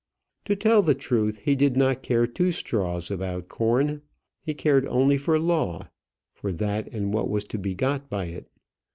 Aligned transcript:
To 0.45 0.55
tell 0.55 0.81
the 0.81 0.95
truth, 0.95 1.37
he 1.41 1.55
did 1.55 1.77
not 1.77 2.01
care 2.01 2.25
two 2.25 2.51
straws 2.51 3.11
about 3.11 3.49
corn. 3.49 4.01
He 4.41 4.55
cared 4.55 4.87
only 4.87 5.15
for 5.15 5.37
law 5.37 5.89
for 6.33 6.51
that 6.53 6.87
and 6.87 7.13
what 7.13 7.29
was 7.29 7.43
to 7.43 7.59
be 7.59 7.75
got 7.75 8.09
by 8.09 8.25
it. 8.25 8.49